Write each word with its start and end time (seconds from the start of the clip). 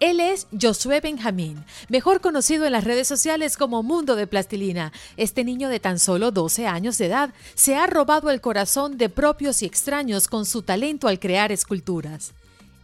Él 0.00 0.20
es 0.20 0.46
Josué 0.60 1.00
Benjamín, 1.00 1.64
mejor 1.88 2.20
conocido 2.20 2.66
en 2.66 2.72
las 2.72 2.84
redes 2.84 3.08
sociales 3.08 3.56
como 3.56 3.82
Mundo 3.82 4.14
de 4.14 4.28
Plastilina. 4.28 4.92
Este 5.16 5.42
niño 5.42 5.68
de 5.68 5.80
tan 5.80 5.98
solo 5.98 6.30
12 6.30 6.68
años 6.68 6.98
de 6.98 7.06
edad 7.06 7.34
se 7.54 7.74
ha 7.74 7.88
robado 7.88 8.30
el 8.30 8.40
corazón 8.40 8.96
de 8.96 9.08
propios 9.08 9.60
y 9.62 9.66
extraños 9.66 10.28
con 10.28 10.46
su 10.46 10.62
talento 10.62 11.08
al 11.08 11.18
crear 11.18 11.50
esculturas. 11.50 12.32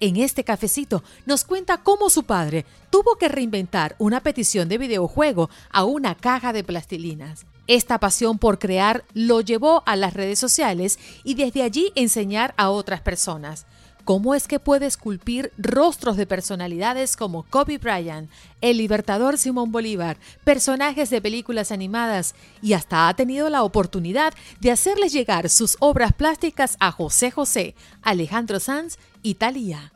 En 0.01 0.17
este 0.17 0.43
cafecito 0.43 1.05
nos 1.25 1.45
cuenta 1.45 1.85
cómo 1.85 2.11
su 2.11 2.25
padre 2.25 2.67
tuvo 2.91 3.15
que 3.15 3.29
reinventar 3.29 3.95
una 4.01 4.21
petición 4.21 4.69
de 4.69 4.79
videojuego 4.79 5.51
a 5.71 5.85
una 5.85 6.17
caja 6.17 6.53
de 6.53 6.65
plastilinas. 6.65 7.47
Esta 7.69 8.01
pasión 8.01 8.39
por 8.39 8.59
crear 8.59 9.05
lo 9.15 9.41
llevó 9.41 9.85
a 9.87 9.95
las 9.95 10.15
redes 10.15 10.41
sociales 10.41 10.99
y 11.23 11.35
desde 11.35 11.63
allí 11.63 11.93
enseñar 11.95 12.55
a 12.57 12.71
otras 12.71 13.03
personas. 13.03 13.67
¿Cómo 14.05 14.35
es 14.35 14.47
que 14.47 14.61
puede 14.61 14.85
esculpir 14.85 15.51
rostros 15.57 16.19
de 16.19 16.27
personalidades 16.27 17.17
como 17.17 17.45
Kobe 17.45 17.79
Bryant, 17.79 18.31
el 18.61 18.77
libertador 18.77 19.39
Simón 19.39 19.73
Bolívar, 19.73 20.19
personajes 20.45 21.09
de 21.09 21.23
películas 21.23 21.73
animadas 21.73 22.35
y 22.61 22.75
hasta 22.75 23.09
ha 23.09 23.15
tenido 23.15 23.49
la 23.49 23.63
oportunidad 23.63 24.35
de 24.61 24.71
hacerles 24.71 25.15
llegar 25.15 25.49
sus 25.49 25.79
obras 25.81 26.13
plásticas 26.13 26.77
a 26.81 26.93
José 26.93 27.31
José, 27.31 27.75
Alejandro 28.03 28.61
Sanz 28.61 28.99
y 29.23 29.37
Talía? 29.37 29.91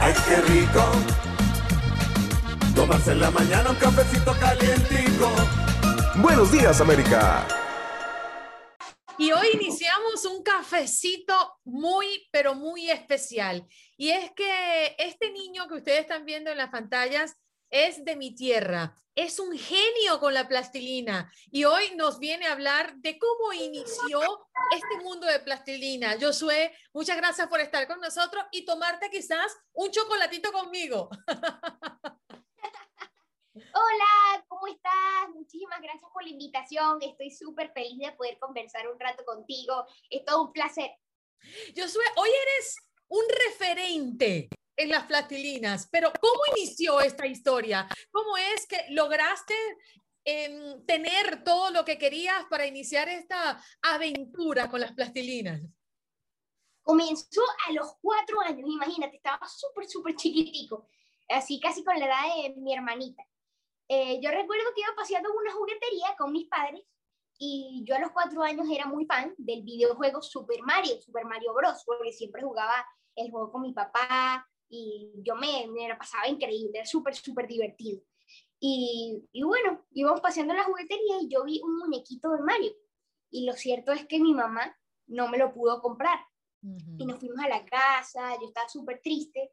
¡Ay, 0.00 0.12
qué 0.28 0.36
rico! 0.52 0.84
Tomarse 2.74 3.12
en 3.12 3.20
la 3.20 3.30
mañana 3.30 3.70
un 3.70 3.76
cafecito 3.76 4.36
calientico. 4.38 5.30
Buenos 6.16 6.52
días, 6.52 6.78
América. 6.82 7.46
Y 9.22 9.30
hoy 9.30 9.50
iniciamos 9.54 10.24
un 10.24 10.42
cafecito 10.42 11.60
muy, 11.62 12.28
pero 12.32 12.56
muy 12.56 12.90
especial. 12.90 13.64
Y 13.96 14.10
es 14.10 14.32
que 14.32 14.96
este 14.98 15.30
niño 15.30 15.68
que 15.68 15.74
ustedes 15.74 16.00
están 16.00 16.24
viendo 16.24 16.50
en 16.50 16.56
las 16.56 16.70
pantallas 16.70 17.36
es 17.70 18.04
de 18.04 18.16
mi 18.16 18.34
tierra, 18.34 18.96
es 19.14 19.38
un 19.38 19.56
genio 19.56 20.18
con 20.18 20.34
la 20.34 20.48
plastilina 20.48 21.32
y 21.52 21.62
hoy 21.62 21.94
nos 21.94 22.18
viene 22.18 22.46
a 22.46 22.52
hablar 22.52 22.96
de 22.96 23.16
cómo 23.16 23.52
inició 23.52 24.20
este 24.74 25.04
mundo 25.04 25.28
de 25.28 25.38
plastilina. 25.38 26.16
Josué, 26.20 26.74
muchas 26.92 27.16
gracias 27.16 27.46
por 27.46 27.60
estar 27.60 27.86
con 27.86 28.00
nosotros 28.00 28.44
y 28.50 28.64
tomarte 28.64 29.08
quizás 29.08 29.56
un 29.72 29.92
chocolatito 29.92 30.50
conmigo. 30.50 31.08
Hola, 33.74 34.44
¿cómo 34.48 34.66
estás? 34.66 35.30
Muchísimas 35.34 35.80
gracias 35.80 36.10
por 36.12 36.22
la 36.22 36.28
invitación. 36.28 36.98
Estoy 37.00 37.30
súper 37.30 37.72
feliz 37.72 37.98
de 37.98 38.12
poder 38.12 38.38
conversar 38.38 38.86
un 38.88 39.00
rato 39.00 39.24
contigo. 39.24 39.86
Es 40.10 40.24
todo 40.26 40.42
un 40.42 40.52
placer. 40.52 40.90
Josué, 41.74 42.04
hoy 42.16 42.28
eres 42.28 42.76
un 43.08 43.22
referente 43.48 44.50
en 44.76 44.90
las 44.90 45.04
plastilinas, 45.04 45.88
pero 45.90 46.12
¿cómo 46.20 46.40
inició 46.56 47.00
esta 47.00 47.26
historia? 47.26 47.88
¿Cómo 48.10 48.36
es 48.36 48.66
que 48.66 48.76
lograste 48.90 49.54
em, 50.24 50.84
tener 50.84 51.42
todo 51.42 51.70
lo 51.70 51.84
que 51.84 51.96
querías 51.96 52.44
para 52.50 52.66
iniciar 52.66 53.08
esta 53.08 53.62
aventura 53.80 54.68
con 54.68 54.80
las 54.80 54.92
plastilinas? 54.92 55.62
Comenzó 56.82 57.42
a 57.68 57.72
los 57.72 57.94
cuatro 58.02 58.40
años, 58.42 58.68
imagínate, 58.68 59.16
estaba 59.16 59.46
súper, 59.48 59.88
súper 59.88 60.14
chiquitico, 60.16 60.88
así 61.28 61.58
casi 61.58 61.82
con 61.82 61.98
la 61.98 62.06
edad 62.06 62.42
de 62.42 62.54
mi 62.56 62.74
hermanita. 62.74 63.24
Eh, 63.88 64.20
yo 64.22 64.30
recuerdo 64.30 64.64
que 64.74 64.80
iba 64.80 64.94
paseando 64.96 65.30
en 65.30 65.36
una 65.36 65.52
juguetería 65.52 66.14
con 66.16 66.32
mis 66.32 66.48
padres 66.48 66.82
y 67.38 67.82
yo 67.84 67.96
a 67.96 67.98
los 67.98 68.12
cuatro 68.12 68.42
años 68.42 68.66
era 68.70 68.86
muy 68.86 69.04
fan 69.04 69.34
del 69.36 69.62
videojuego 69.62 70.22
Super 70.22 70.62
Mario, 70.62 71.00
Super 71.00 71.24
Mario 71.24 71.52
Bros., 71.54 71.82
porque 71.84 72.12
siempre 72.12 72.42
jugaba 72.42 72.84
el 73.16 73.30
juego 73.30 73.50
con 73.50 73.62
mi 73.62 73.72
papá 73.72 74.48
y 74.68 75.12
yo 75.16 75.34
me, 75.34 75.66
me 75.68 75.94
pasaba 75.96 76.28
increíble, 76.28 76.78
era 76.78 76.86
súper, 76.86 77.14
súper 77.14 77.46
divertido. 77.46 78.00
Y, 78.58 79.28
y, 79.32 79.42
bueno, 79.42 79.84
íbamos 79.90 80.20
paseando 80.20 80.52
en 80.52 80.60
la 80.60 80.64
juguetería 80.64 81.20
y 81.20 81.28
yo 81.28 81.42
vi 81.44 81.60
un 81.62 81.78
muñequito 81.78 82.30
de 82.30 82.42
Mario. 82.42 82.72
Y 83.28 83.44
lo 83.44 83.54
cierto 83.54 83.90
es 83.90 84.06
que 84.06 84.20
mi 84.20 84.32
mamá 84.32 84.78
no 85.08 85.28
me 85.28 85.36
lo 85.36 85.52
pudo 85.52 85.82
comprar. 85.82 86.20
Y 86.96 87.04
nos 87.04 87.18
fuimos 87.18 87.40
a 87.40 87.48
la 87.48 87.66
casa, 87.66 88.36
yo 88.40 88.46
estaba 88.46 88.68
súper 88.68 89.00
triste, 89.02 89.52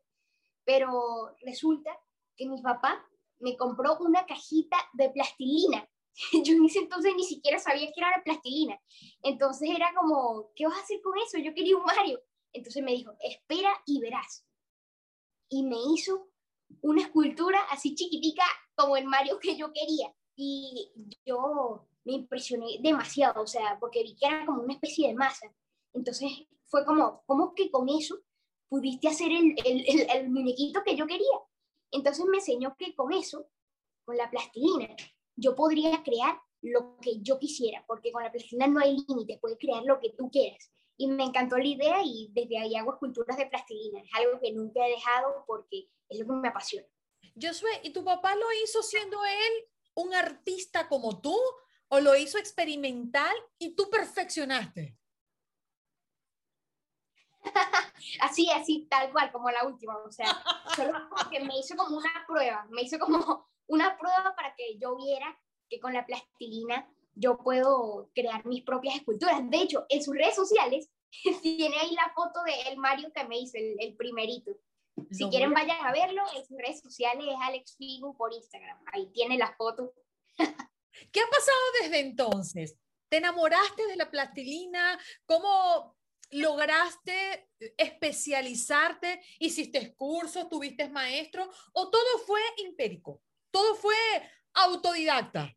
pero 0.63 1.35
resulta 1.41 1.89
que 2.35 2.47
mi 2.47 2.61
papá 2.61 3.03
me 3.39 3.57
compró 3.57 3.97
una 3.99 4.25
cajita 4.25 4.77
de 4.93 5.09
plastilina. 5.09 5.89
Yo 6.43 6.53
en 6.53 6.65
ese 6.65 6.79
entonces 6.79 7.13
ni 7.15 7.23
siquiera 7.23 7.59
sabía 7.59 7.87
que 7.87 7.99
era 7.99 8.11
la 8.17 8.23
plastilina. 8.23 8.79
Entonces 9.23 9.69
era 9.69 9.93
como, 9.95 10.51
¿qué 10.55 10.65
vas 10.67 10.77
a 10.77 10.81
hacer 10.81 11.01
con 11.01 11.17
eso? 11.17 11.37
Yo 11.37 11.53
quería 11.53 11.77
un 11.77 11.83
Mario. 11.83 12.21
Entonces 12.51 12.83
me 12.83 12.91
dijo, 12.91 13.13
espera 13.21 13.71
y 13.85 13.99
verás. 14.01 14.45
Y 15.49 15.63
me 15.63 15.77
hizo 15.93 16.29
una 16.81 17.01
escultura 17.01 17.59
así 17.71 17.95
chiquitica 17.95 18.43
como 18.75 18.97
el 18.97 19.05
Mario 19.05 19.39
que 19.39 19.55
yo 19.55 19.71
quería. 19.73 20.13
Y 20.35 20.91
yo 21.25 21.87
me 22.05 22.13
impresioné 22.13 22.77
demasiado, 22.81 23.41
o 23.41 23.47
sea, 23.47 23.77
porque 23.79 24.03
vi 24.03 24.15
que 24.15 24.25
era 24.25 24.45
como 24.45 24.63
una 24.63 24.73
especie 24.73 25.07
de 25.07 25.15
masa. 25.15 25.53
Entonces 25.93 26.31
fue 26.65 26.85
como, 26.85 27.23
¿cómo 27.25 27.53
que 27.53 27.69
con 27.71 27.89
eso 27.89 28.19
pudiste 28.69 29.07
hacer 29.07 29.31
el, 29.31 29.55
el, 29.65 30.09
el 30.09 30.29
muñequito 30.29 30.81
que 30.83 30.95
yo 30.95 31.07
quería? 31.07 31.37
Entonces 31.91 32.25
me 32.25 32.37
enseñó 32.37 32.75
que 32.77 32.95
con 32.95 33.11
eso, 33.13 33.49
con 34.05 34.17
la 34.17 34.29
plastilina, 34.29 34.95
yo 35.35 35.55
podría 35.55 36.03
crear 36.03 36.39
lo 36.61 36.97
que 36.97 37.19
yo 37.21 37.39
quisiera, 37.39 37.83
porque 37.87 38.11
con 38.11 38.23
la 38.23 38.31
plastilina 38.31 38.67
no 38.67 38.79
hay 38.79 38.97
límites, 39.07 39.39
puedes 39.39 39.57
crear 39.57 39.83
lo 39.83 39.99
que 39.99 40.11
tú 40.17 40.29
quieras. 40.29 40.71
Y 40.97 41.07
me 41.07 41.23
encantó 41.23 41.57
la 41.57 41.65
idea 41.65 42.01
y 42.03 42.29
desde 42.33 42.57
ahí 42.57 42.75
hago 42.75 42.93
esculturas 42.93 43.37
de 43.37 43.45
plastilina. 43.45 44.01
Es 44.01 44.09
algo 44.13 44.39
que 44.41 44.51
nunca 44.51 44.85
he 44.85 44.91
dejado 44.91 45.45
porque 45.47 45.87
es 46.09 46.19
lo 46.19 46.25
que 46.25 46.33
me 46.33 46.49
apasiona. 46.49 46.87
Josué, 47.41 47.69
¿y 47.83 47.91
tu 47.91 48.03
papá 48.03 48.35
lo 48.35 48.45
hizo 48.63 48.83
siendo 48.83 49.17
él 49.23 49.67
un 49.95 50.13
artista 50.13 50.89
como 50.89 51.21
tú 51.21 51.37
o 51.87 51.99
lo 52.01 52.15
hizo 52.17 52.37
experimental 52.37 53.33
y 53.57 53.75
tú 53.75 53.89
perfeccionaste? 53.89 54.98
así, 58.21 58.49
así, 58.51 58.87
tal 58.89 59.11
cual, 59.11 59.31
como 59.31 59.49
la 59.49 59.65
última, 59.65 59.97
o 59.97 60.11
sea, 60.11 60.27
solo 60.75 60.93
porque 61.09 61.39
me 61.39 61.57
hizo 61.57 61.75
como 61.75 61.97
una 61.97 62.25
prueba, 62.27 62.65
me 62.69 62.81
hizo 62.81 62.99
como 62.99 63.47
una 63.67 63.97
prueba 63.97 64.33
para 64.35 64.55
que 64.55 64.77
yo 64.77 64.95
viera 64.95 65.39
que 65.69 65.79
con 65.79 65.93
la 65.93 66.05
plastilina 66.05 66.87
yo 67.15 67.37
puedo 67.37 68.09
crear 68.15 68.45
mis 68.45 68.63
propias 68.63 68.95
esculturas. 68.95 69.47
De 69.49 69.57
hecho, 69.57 69.85
en 69.89 70.03
sus 70.03 70.15
redes 70.15 70.35
sociales 70.35 70.89
tiene 71.41 71.77
ahí 71.77 71.93
la 71.93 72.11
foto 72.15 72.41
de 72.43 72.71
el 72.71 72.77
Mario 72.77 73.11
que 73.13 73.23
me 73.25 73.39
hizo, 73.39 73.57
el, 73.57 73.95
primerito. 73.95 74.51
Si 75.11 75.29
quieren, 75.29 75.53
vayan 75.53 75.85
a 75.85 75.91
verlo. 75.91 76.23
En 76.35 76.45
sus 76.45 76.57
redes 76.57 76.81
sociales 76.81 77.25
es 77.27 77.35
Alex 77.41 77.75
Figu 77.77 78.15
por 78.17 78.33
Instagram. 78.33 78.77
Ahí 78.91 79.09
tiene 79.13 79.37
la 79.37 79.53
foto. 79.55 79.93
¿Qué 80.37 81.21
ha 81.21 81.29
pasado 81.29 81.59
desde 81.81 81.99
entonces? 81.99 82.75
¿Te 83.09 83.17
enamoraste 83.17 83.87
de 83.87 83.95
la 83.95 84.11
plastilina? 84.11 84.99
¿Cómo 85.25 85.95
lograste 86.31 87.49
especializarte? 87.77 89.21
¿Hiciste 89.39 89.95
cursos? 89.95 90.49
¿Tuviste 90.49 90.89
maestro? 90.89 91.49
¿O 91.73 91.89
todo 91.89 92.17
fue 92.25 92.41
empírico? 92.57 93.21
¿Todo 93.51 93.75
fue 93.75 93.95
autodidacta? 94.53 95.55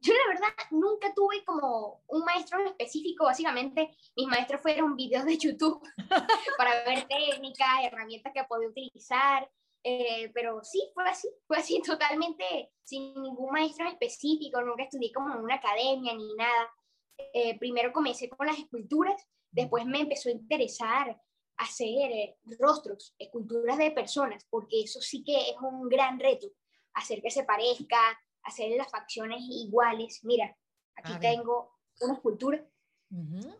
Yo 0.00 0.12
la 0.12 0.28
verdad 0.28 0.48
nunca 0.70 1.12
tuve 1.14 1.44
como 1.44 2.02
un 2.06 2.24
maestro 2.24 2.64
específico, 2.64 3.24
básicamente 3.24 3.96
mis 4.14 4.28
maestros 4.28 4.60
fueron 4.60 4.94
videos 4.94 5.24
de 5.24 5.38
YouTube 5.38 5.82
para 6.58 6.84
ver 6.84 7.08
técnicas, 7.08 7.82
herramientas 7.82 8.32
que 8.32 8.44
podía 8.44 8.68
utilizar, 8.68 9.50
eh, 9.82 10.30
pero 10.34 10.62
sí, 10.62 10.90
fue 10.94 11.08
así, 11.08 11.28
fue 11.46 11.56
así 11.56 11.80
totalmente 11.82 12.72
sin 12.82 13.20
ningún 13.22 13.50
maestro 13.50 13.88
específico, 13.88 14.60
nunca 14.60 14.84
estudié 14.84 15.12
como 15.12 15.34
en 15.34 15.40
una 15.40 15.54
academia 15.54 16.14
ni 16.14 16.34
nada, 16.34 16.70
eh, 17.18 17.58
primero 17.58 17.92
comencé 17.92 18.28
con 18.28 18.46
las 18.46 18.58
esculturas, 18.58 19.20
después 19.50 19.84
me 19.86 20.00
empezó 20.00 20.28
a 20.28 20.32
interesar 20.32 21.20
hacer 21.56 22.12
eh, 22.12 22.38
rostros, 22.58 23.14
esculturas 23.18 23.78
de 23.78 23.90
personas, 23.90 24.46
porque 24.50 24.82
eso 24.82 25.00
sí 25.00 25.24
que 25.24 25.50
es 25.50 25.56
un 25.60 25.88
gran 25.88 26.18
reto, 26.20 26.48
hacer 26.94 27.22
que 27.22 27.30
se 27.30 27.44
parezca, 27.44 27.98
hacer 28.42 28.76
las 28.76 28.90
facciones 28.90 29.40
iguales. 29.40 30.20
Mira, 30.24 30.56
aquí 30.96 31.12
tengo 31.20 31.74
una 32.00 32.14
escultura. 32.14 32.64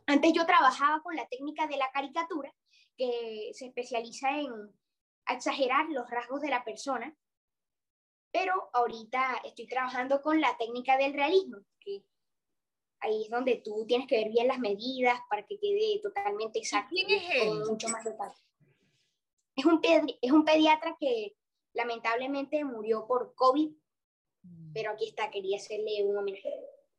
Antes 0.07 0.33
yo 0.33 0.45
trabajaba 0.45 1.03
con 1.03 1.15
la 1.15 1.27
técnica 1.29 1.67
de 1.67 1.77
la 1.77 1.91
caricatura, 1.93 2.53
que 2.97 3.51
se 3.53 3.67
especializa 3.67 4.39
en 4.39 4.51
exagerar 5.29 5.87
los 5.91 6.09
rasgos 6.11 6.41
de 6.41 6.51
la 6.51 6.65
persona, 6.65 7.17
pero 8.33 8.71
ahorita 8.73 9.41
estoy 9.45 9.67
trabajando 9.67 10.21
con 10.21 10.41
la 10.41 10.57
técnica 10.59 10.97
del 10.99 11.15
realismo, 11.15 11.59
que 11.81 12.05
ahí 13.01 13.25
es 13.25 13.31
donde 13.31 13.57
tú 13.65 13.85
tienes 13.87 14.07
que 14.07 14.17
ver 14.17 14.31
bien 14.31 14.49
las 14.49 14.59
medidas 14.59 15.19
para 15.29 15.47
que 15.47 15.59
quede 15.59 16.01
totalmente 16.03 16.59
exacto. 16.59 16.91
¿Quién 16.91 17.11
es 17.11 17.23
él? 17.35 17.49
Con 17.49 17.69
mucho 17.69 17.89
más 17.89 18.05
detalle. 18.05 18.35
Es 19.55 19.65
un, 19.65 19.81
es 19.83 20.33
un 20.33 20.45
pediatra 20.45 20.97
que 21.01 21.35
lamentablemente 21.73 22.65
murió 22.65 23.07
por 23.07 23.35
COVID, 23.35 23.71
pero 24.75 24.91
aquí 24.93 25.09
está, 25.09 25.31
quería 25.31 25.57
hacerle 25.57 26.05
un 26.05 26.17
homenaje. 26.19 26.51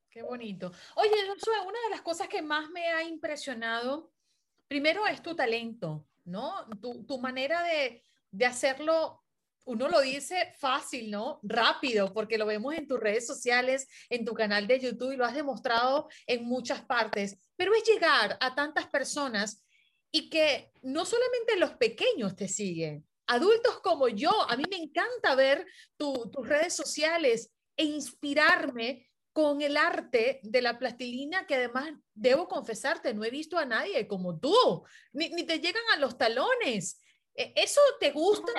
Qué 0.10 0.24
bonito. 0.24 0.72
Oye, 0.96 1.12
Josué, 1.28 1.60
una 1.62 1.80
de 1.84 1.90
las 1.92 2.02
cosas 2.02 2.28
que 2.28 2.42
más 2.42 2.70
me 2.72 2.88
ha 2.88 3.04
impresionado, 3.04 4.12
primero 4.68 5.06
es 5.06 5.22
tu 5.22 5.36
talento, 5.36 6.08
¿no? 6.26 6.68
Tu, 6.82 7.06
tu 7.06 7.20
manera 7.20 7.62
de, 7.64 8.02
de 8.32 8.46
hacerlo, 8.46 9.24
uno 9.68 9.88
lo 9.90 10.02
dice 10.02 10.54
fácil, 10.58 11.12
¿no? 11.12 11.40
Rápido, 11.44 12.14
porque 12.14 12.38
lo 12.38 12.46
vemos 12.46 12.74
en 12.74 12.88
tus 12.88 13.00
redes 13.00 13.28
sociales, 13.28 13.88
en 14.10 14.26
tu 14.26 14.34
canal 14.34 14.66
de 14.66 14.80
YouTube 14.80 15.12
y 15.14 15.18
lo 15.18 15.26
has 15.26 15.36
demostrado 15.36 16.08
en 16.26 16.46
muchas 16.46 16.82
partes, 16.86 17.38
pero 17.56 17.74
es 17.76 17.84
llegar 17.84 18.38
a 18.40 18.56
tantas 18.56 18.88
personas 18.88 19.64
y 20.12 20.30
que 20.30 20.72
no 20.82 21.06
solamente 21.06 21.58
los 21.58 21.72
pequeños 21.74 22.36
te 22.36 22.48
siguen, 22.48 23.06
adultos 23.28 23.80
como 23.82 24.08
yo, 24.08 24.32
a 24.50 24.56
mí 24.56 24.64
me 24.70 24.78
encanta 24.78 25.36
ver 25.36 25.66
tu- 25.98 26.32
tus 26.32 26.48
redes 26.48 26.74
sociales 26.74 27.52
e 27.76 27.84
inspirarme 27.84 29.10
con 29.34 29.62
el 29.62 29.78
arte 29.78 30.40
de 30.44 30.62
la 30.62 30.80
plastilina, 30.80 31.46
que 31.46 31.56
además 31.56 31.92
debo 32.14 32.48
confesarte, 32.48 33.14
no 33.14 33.24
he 33.24 33.30
visto 33.30 33.58
a 33.58 33.66
nadie 33.66 34.08
como 34.08 34.40
tú, 34.40 34.56
ni, 35.14 35.30
ni 35.30 35.44
te 35.44 35.60
llegan 35.60 35.84
a 35.94 35.98
los 36.00 36.18
talones. 36.18 37.04
E- 37.36 37.54
¿Eso 37.56 37.82
te 38.00 38.12
gusta? 38.12 38.52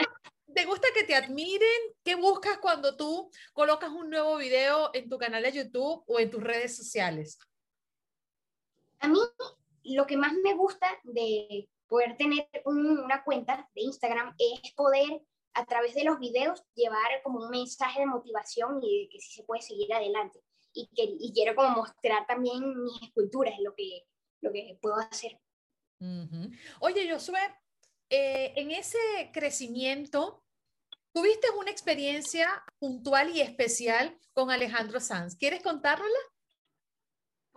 ¿Te 0.59 0.65
gusta 0.65 0.89
que 0.93 1.05
te 1.05 1.15
admiren? 1.15 1.69
¿Qué 2.03 2.17
buscas 2.17 2.59
cuando 2.59 2.97
tú 2.97 3.31
colocas 3.53 3.91
un 3.91 4.11
nuevo 4.11 4.39
video 4.39 4.91
en 4.93 5.09
tu 5.09 5.17
canal 5.17 5.41
de 5.45 5.53
YouTube 5.53 6.03
o 6.05 6.19
en 6.19 6.31
tus 6.31 6.43
redes 6.43 6.77
sociales? 6.77 7.39
A 8.99 9.07
mí 9.07 9.21
lo 9.85 10.05
que 10.05 10.17
más 10.17 10.33
me 10.43 10.55
gusta 10.55 10.99
de 11.05 11.69
poder 11.87 12.17
tener 12.17 12.49
un- 12.65 12.99
una 12.99 13.23
cuenta 13.23 13.71
de 13.73 13.83
Instagram 13.83 14.35
es 14.37 14.73
poder 14.75 15.23
a 15.55 15.65
través 15.65 15.95
de 15.95 16.03
los 16.03 16.19
videos 16.19 16.61
llevar 16.75 17.23
como 17.23 17.39
un 17.39 17.51
mensaje 17.51 18.01
de 18.01 18.07
motivación 18.07 18.81
y 18.83 19.03
de 19.03 19.09
que 19.11 19.21
sí 19.21 19.31
se 19.35 19.45
puede 19.45 19.63
seguir 19.63 19.95
adelante. 19.95 20.43
Y, 20.73 20.89
que, 20.89 21.05
y 21.21 21.33
quiero 21.33 21.55
como 21.55 21.71
mostrar 21.71 22.27
también 22.27 22.83
mis 22.83 23.01
esculturas, 23.01 23.55
lo 23.61 23.77
que, 23.77 24.09
lo 24.41 24.51
que 24.51 24.77
puedo 24.83 24.97
hacer. 24.97 25.39
Ujú. 26.01 26.51
Oye, 26.81 27.09
Josué, 27.13 27.39
eh, 28.11 28.55
en 28.57 28.73
ese 28.73 28.99
crecimiento, 29.33 30.43
tuviste 31.19 31.51
una 31.59 31.73
experiencia 31.73 32.49
puntual 32.79 33.35
y 33.35 33.41
especial 33.41 34.17
con 34.35 34.53
Alejandro 34.53 35.01
Sanz. 35.01 35.35
¿Quieres 35.35 35.61
contárnosla? 35.65 36.19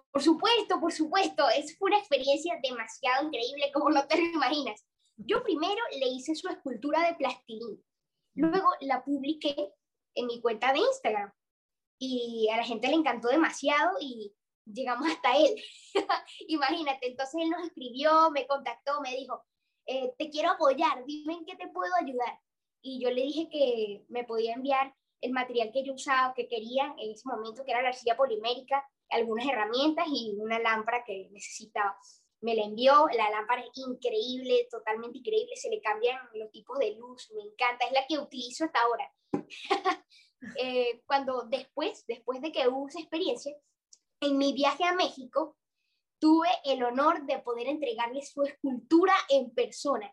Por 0.10 0.24
supuesto, 0.24 0.80
por 0.80 0.92
supuesto, 0.92 1.48
es 1.50 1.78
una 1.80 2.00
experiencia 2.00 2.60
demasiado 2.64 3.28
increíble 3.28 3.72
como 3.72 3.92
no 3.92 4.08
te 4.08 4.18
lo 4.18 4.24
imaginas. 4.24 4.84
Yo 5.16 5.44
primero 5.44 5.80
le 6.00 6.08
hice 6.08 6.34
su 6.34 6.50
escultura 6.50 7.06
de 7.06 7.14
plastilina, 7.14 7.80
luego 8.34 8.68
la 8.80 9.04
publiqué 9.04 9.56
en 10.16 10.26
mi 10.26 10.42
cuenta 10.42 10.74
de 10.74 10.80
Instagram 10.80 11.32
y 12.00 12.50
a 12.52 12.58
la 12.58 12.64
gente 12.64 12.88
le 12.88 12.96
encantó 12.96 13.28
demasiado 13.28 13.92
y 14.02 14.34
llegamos 14.66 15.08
hasta 15.08 15.38
él. 15.38 15.56
Imagínate, 16.48 17.10
entonces 17.10 17.44
él 17.44 17.52
nos 17.52 17.68
escribió, 17.68 18.32
me 18.32 18.48
contactó, 18.48 19.02
me 19.02 19.16
dijo, 19.16 19.46
eh, 19.86 20.16
te 20.18 20.32
quiero 20.32 20.50
apoyar, 20.50 21.06
dime 21.06 21.34
en 21.34 21.46
qué 21.46 21.56
te 21.58 21.68
puedo 21.68 21.94
ayudar. 22.02 22.40
Y 22.82 23.00
yo 23.02 23.10
le 23.12 23.22
dije 23.22 23.50
que 23.52 24.06
me 24.10 24.24
podía 24.24 24.54
enviar 24.54 24.94
el 25.22 25.32
material 25.32 25.72
que 25.72 25.84
yo 25.84 25.94
usaba, 25.94 26.34
que 26.34 26.48
quería 26.48 26.96
en 26.98 27.12
ese 27.12 27.28
momento, 27.28 27.64
que 27.64 27.72
era 27.72 27.82
la 27.82 27.90
arcilla 27.90 28.18
polimérica, 28.18 28.84
algunas 29.10 29.48
herramientas 29.48 30.08
y 30.12 30.36
una 30.40 30.60
lámpara 30.60 31.04
que 31.06 31.30
necesitaba. 31.32 31.96
Me 32.42 32.56
la 32.56 32.64
envió, 32.64 33.06
la 33.16 33.30
lámpara 33.30 33.62
es 33.62 33.70
increíble, 33.76 34.68
totalmente 34.72 35.20
increíble, 35.20 35.56
se 35.56 35.70
le 35.70 35.80
cambian 35.80 36.18
los 36.34 36.52
tipos 36.52 36.80
de 36.80 36.96
luz, 36.96 37.32
me 37.36 37.44
encanta, 37.44 37.86
es 37.86 37.92
la 37.92 38.08
que 38.08 38.18
utilizo 38.18 38.66
hasta 38.66 38.82
ahora. 38.82 39.12
Eh, 40.58 41.04
cuando 41.06 41.44
después, 41.44 42.04
después 42.08 42.42
de 42.42 42.52
que 42.52 42.68
hubo 42.68 42.88
esa 42.88 43.00
experiencia, 43.00 43.56
en 44.22 44.40
mi 44.40 44.54
viaje 44.54 44.84
a 44.84 44.96
México, 44.96 45.56
tuve 46.18 46.50
el 46.66 46.84
honor 46.84 47.28
de 47.28 47.38
poder 47.38 47.68
entregarle 47.68 48.24
su 48.24 48.42
escultura 48.42 49.14
en 49.30 49.52
persona. 49.52 50.12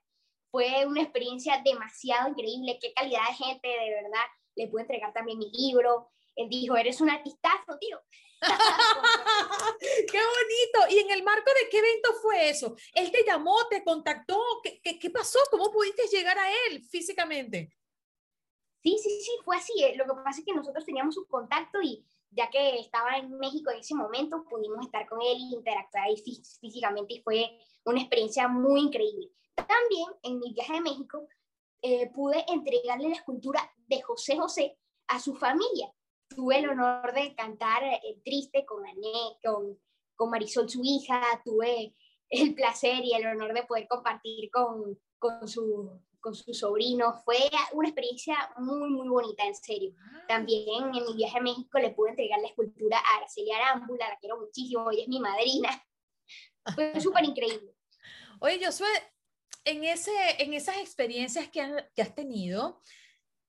Fue 0.50 0.86
una 0.86 1.02
experiencia 1.02 1.60
demasiado 1.64 2.30
increíble, 2.30 2.78
qué 2.80 2.92
calidad 2.92 3.20
de 3.28 3.34
gente, 3.34 3.68
de 3.68 4.02
verdad. 4.02 4.24
Le 4.56 4.68
pude 4.68 4.82
entregar 4.82 5.12
también 5.12 5.38
mi 5.38 5.50
libro. 5.50 6.10
Él 6.36 6.48
dijo, 6.48 6.76
eres 6.76 7.00
un 7.00 7.10
artistazo, 7.10 7.78
tío. 7.80 8.00
¡Qué 9.80 10.18
bonito! 10.18 10.94
¿Y 10.94 10.98
en 11.00 11.10
el 11.10 11.22
marco 11.22 11.50
de 11.50 11.68
qué 11.68 11.78
evento 11.78 12.14
fue 12.22 12.48
eso? 12.50 12.76
¿Él 12.94 13.10
te 13.10 13.24
llamó, 13.24 13.56
te 13.68 13.82
contactó? 13.82 14.40
¿Qué, 14.62 14.80
qué, 14.82 14.98
qué 14.98 15.10
pasó? 15.10 15.38
¿Cómo 15.50 15.70
pudiste 15.70 16.06
llegar 16.06 16.38
a 16.38 16.50
él 16.50 16.82
físicamente? 16.84 17.76
Sí, 18.82 18.96
sí, 19.02 19.20
sí, 19.20 19.32
fue 19.44 19.56
así. 19.56 19.72
Lo 19.96 20.04
que 20.04 20.14
pasa 20.24 20.40
es 20.40 20.46
que 20.46 20.54
nosotros 20.54 20.84
teníamos 20.84 21.14
su 21.14 21.26
contacto 21.26 21.82
y 21.82 22.06
ya 22.30 22.50
que 22.50 22.78
estaba 22.78 23.16
en 23.16 23.36
México 23.38 23.70
en 23.70 23.78
ese 23.78 23.94
momento, 23.94 24.44
pudimos 24.48 24.84
estar 24.84 25.08
con 25.08 25.20
él 25.20 25.36
y 25.38 25.54
interactuar 25.54 26.04
ahí 26.04 26.14
fí- 26.16 26.58
físicamente 26.60 27.14
y 27.14 27.22
fue 27.22 27.58
una 27.84 28.00
experiencia 28.00 28.48
muy 28.48 28.80
increíble. 28.80 29.30
También 29.54 30.08
en 30.22 30.38
mi 30.38 30.52
viaje 30.52 30.76
a 30.76 30.80
México 30.80 31.26
eh, 31.82 32.10
pude 32.10 32.44
entregarle 32.48 33.08
la 33.08 33.14
escultura 33.16 33.60
de 33.86 34.02
José 34.02 34.36
José 34.36 34.78
a 35.08 35.18
su 35.20 35.34
familia. 35.34 35.92
Tuve 36.28 36.58
el 36.58 36.68
honor 36.68 37.12
de 37.14 37.34
cantar 37.34 37.82
El 38.04 38.22
Triste 38.22 38.66
con 38.66 38.86
Ané, 38.86 39.38
con, 39.42 39.78
con 40.14 40.30
Marisol, 40.30 40.68
su 40.68 40.80
hija. 40.84 41.22
Tuve 41.44 41.94
el 42.28 42.54
placer 42.54 43.04
y 43.04 43.14
el 43.14 43.26
honor 43.26 43.54
de 43.54 43.64
poder 43.64 43.88
compartir 43.88 44.50
con, 44.50 44.98
con, 45.18 45.48
su, 45.48 45.98
con 46.20 46.34
su 46.34 46.52
sobrino. 46.54 47.14
Fue 47.24 47.36
una 47.72 47.88
experiencia 47.88 48.36
muy, 48.58 48.90
muy 48.90 49.08
bonita, 49.08 49.44
en 49.44 49.54
serio. 49.54 49.92
También 50.26 50.84
en 50.94 51.04
mi 51.04 51.14
viaje 51.14 51.38
a 51.38 51.42
México 51.42 51.78
le 51.78 51.90
pude 51.90 52.10
entregar 52.10 52.40
la 52.40 52.48
escultura 52.48 52.98
a 52.98 53.16
Araceli 53.18 53.50
Arámbula, 53.52 54.08
la 54.08 54.18
quiero 54.18 54.38
muchísimo, 54.38 54.90
ella 54.90 55.02
es 55.02 55.08
mi 55.08 55.20
madrina. 55.20 55.84
Fue 56.74 56.92
súper 57.00 57.24
increíble. 57.24 57.74
Oye, 58.40 58.64
Josué, 58.64 58.88
en, 59.64 59.84
ese, 59.84 60.12
en 60.38 60.54
esas 60.54 60.76
experiencias 60.78 61.48
que, 61.48 61.60
han- 61.60 61.84
que 61.94 62.02
has 62.02 62.14
tenido, 62.14 62.80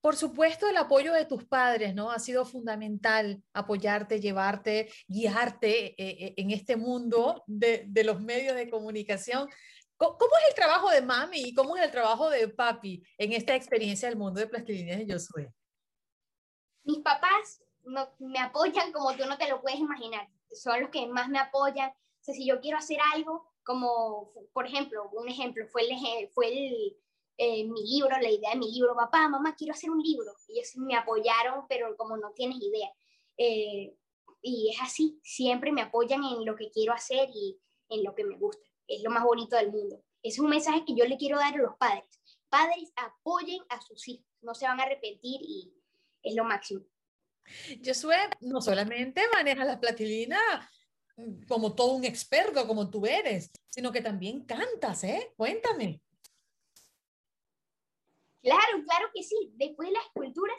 por 0.02 0.16
supuesto, 0.16 0.68
el 0.70 0.78
apoyo 0.78 1.14
de 1.14 1.26
tus 1.26 1.44
padres, 1.46 1.94
¿no? 1.94 2.10
Ha 2.10 2.20
sido 2.20 2.46
fundamental 2.46 3.44
apoyarte, 3.54 4.22
llevarte, 4.22 4.90
guiarte 5.08 5.88
eh, 6.02 6.26
eh, 6.28 6.34
en 6.38 6.52
este 6.52 6.78
mundo 6.78 7.44
de, 7.48 7.84
de 7.88 8.04
los 8.06 8.22
medios 8.22 8.56
de 8.56 8.70
comunicación. 8.70 9.50
¿Cómo, 10.00 10.18
cómo 10.18 10.32
es 10.38 10.50
el 10.50 10.56
trabajo 10.56 10.90
de 10.90 11.02
mami 11.02 11.42
y 11.42 11.54
cómo 11.54 11.76
es 11.76 11.84
el 11.84 11.92
trabajo 11.92 12.30
de 12.30 12.48
papi 12.48 13.04
en 13.18 13.34
esta 13.34 13.54
experiencia 13.54 14.08
del 14.08 14.18
mundo 14.18 14.40
de 14.40 14.48
plastilina 14.48 14.96
de 14.96 15.14
Josué? 15.14 15.54
Mis 16.86 17.00
papás 17.00 17.62
me 18.20 18.40
apoyan 18.40 18.94
como 18.94 19.14
tú 19.18 19.26
no 19.26 19.38
te 19.38 19.50
lo 19.50 19.62
puedes 19.62 19.78
imaginar. 19.78 20.26
Son 20.52 20.80
los 20.80 20.90
que 20.90 21.06
más 21.08 21.28
me 21.28 21.38
apoyan. 21.38 21.90
O 21.90 22.24
sea, 22.24 22.34
si 22.34 22.48
yo 22.48 22.62
quiero 22.62 22.78
hacer 22.78 22.98
algo, 23.14 23.52
como 23.62 24.32
por 24.54 24.66
ejemplo, 24.66 25.10
un 25.12 25.28
ejemplo 25.28 25.68
fue, 25.68 25.82
el, 25.82 26.30
fue 26.30 26.48
el, 26.48 26.98
eh, 27.36 27.66
mi 27.66 27.84
libro, 27.84 28.18
la 28.22 28.32
idea 28.32 28.52
de 28.52 28.58
mi 28.58 28.72
libro, 28.72 28.96
papá, 28.96 29.28
mamá, 29.28 29.54
quiero 29.58 29.74
hacer 29.74 29.90
un 29.90 30.02
libro. 30.02 30.32
Ellos 30.48 30.78
me 30.78 30.96
apoyaron, 30.96 31.66
pero 31.68 31.98
como 31.98 32.16
no 32.16 32.32
tienes 32.32 32.58
idea. 32.62 32.90
Eh, 33.36 33.98
y 34.42 34.72
es 34.74 34.82
así, 34.82 35.20
siempre 35.24 35.74
me 35.74 35.82
apoyan 35.82 36.24
en 36.24 36.46
lo 36.46 36.56
que 36.56 36.72
quiero 36.72 36.94
hacer 36.94 37.28
y 37.34 37.60
en 37.90 38.06
lo 38.06 38.16
que 38.16 38.24
me 38.24 38.38
gusta. 38.38 38.69
Es 38.90 39.04
lo 39.04 39.12
más 39.12 39.24
bonito 39.24 39.56
del 39.56 39.72
mundo. 39.72 40.04
Es 40.22 40.40
un 40.40 40.50
mensaje 40.50 40.84
que 40.86 40.96
yo 40.96 41.06
le 41.06 41.18
quiero 41.18 41.38
dar 41.38 41.54
a 41.54 41.58
los 41.58 41.78
padres. 41.78 42.04
Padres, 42.50 42.92
apoyen 42.96 43.62
a 43.70 43.80
sus 43.80 44.08
hijos, 44.08 44.26
no 44.42 44.56
se 44.56 44.66
van 44.66 44.80
a 44.80 44.84
arrepentir 44.84 45.40
y 45.42 45.72
es 46.24 46.36
lo 46.36 46.44
máximo. 46.44 46.84
Josué 47.86 48.18
no 48.42 48.62
solamente 48.62 49.22
maneja 49.34 49.64
la 49.64 49.80
platilina 49.80 50.40
como 51.48 51.76
todo 51.76 51.94
un 51.94 52.06
experto, 52.06 52.68
como 52.68 52.90
tú 52.90 53.06
eres, 53.06 53.52
sino 53.68 53.92
que 53.92 54.02
también 54.02 54.46
cantas, 54.46 55.04
¿eh? 55.04 55.34
Cuéntame. 55.36 56.02
Claro, 58.42 58.84
claro 58.86 59.10
que 59.14 59.24
sí. 59.24 59.52
Después 59.56 59.90
de 59.90 59.94
las 59.94 60.06
esculturas 60.06 60.58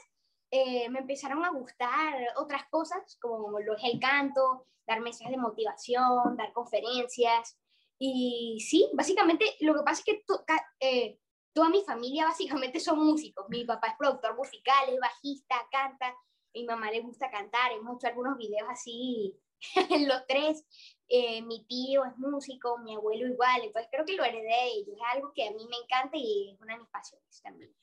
eh, 0.50 0.88
me 0.90 1.00
empezaron 1.00 1.44
a 1.44 1.50
gustar 1.50 2.14
otras 2.36 2.64
cosas, 2.70 3.16
como 3.20 3.58
lo 3.60 3.76
es 3.76 3.84
el 3.84 3.98
canto, 3.98 4.66
dar 4.86 5.00
mensajes 5.00 5.32
de 5.32 5.38
motivación, 5.38 6.36
dar 6.36 6.52
conferencias. 6.52 7.56
Y 8.00 8.58
sí, 8.66 8.88
básicamente 8.94 9.44
lo 9.60 9.74
que 9.74 9.82
pasa 9.82 10.00
es 10.00 10.04
que 10.04 10.24
to- 10.26 10.42
ca- 10.46 10.66
eh, 10.80 11.18
toda 11.52 11.68
mi 11.68 11.82
familia 11.84 12.24
básicamente 12.28 12.80
son 12.80 12.98
músicos. 13.04 13.46
Mi 13.50 13.64
papá 13.64 13.88
es 13.88 13.94
productor 13.98 14.36
musical, 14.36 14.88
es 14.88 14.98
bajista, 15.00 15.56
canta. 15.70 16.16
Mi 16.54 16.64
mamá 16.64 16.90
le 16.90 17.00
gusta 17.02 17.30
cantar. 17.30 17.72
Hemos 17.72 17.96
hecho 17.96 18.08
algunos 18.08 18.36
videos 18.38 18.68
así 18.70 19.36
los 20.08 20.26
tres. 20.26 20.64
Eh, 21.08 21.42
mi 21.42 21.64
tío 21.66 22.04
es 22.06 22.16
músico, 22.18 22.78
mi 22.78 22.94
abuelo 22.94 23.26
igual, 23.28 23.62
entonces 23.64 23.88
creo 23.92 24.04
que 24.06 24.14
lo 24.16 24.24
heredé 24.24 24.68
ellos. 24.74 24.96
Es 24.96 25.02
algo 25.12 25.32
que 25.34 25.46
a 25.48 25.52
mí 25.52 25.66
me 25.68 25.76
encanta 25.76 26.16
y 26.16 26.50
es 26.54 26.60
una 26.60 26.74
de 26.74 26.80
mis 26.80 26.88
pasiones 26.90 27.42
también. 27.42 27.74